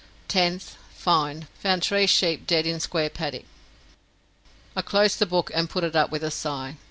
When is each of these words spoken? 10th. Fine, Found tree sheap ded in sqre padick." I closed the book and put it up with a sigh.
10th. 0.29 0.71
Fine, 0.95 1.47
Found 1.59 1.83
tree 1.83 2.07
sheap 2.07 2.47
ded 2.47 2.65
in 2.65 2.79
sqre 2.79 3.07
padick." 3.11 3.45
I 4.75 4.81
closed 4.81 5.19
the 5.19 5.27
book 5.27 5.51
and 5.53 5.69
put 5.69 5.83
it 5.83 5.95
up 5.95 6.09
with 6.09 6.23
a 6.23 6.31
sigh. 6.31 6.77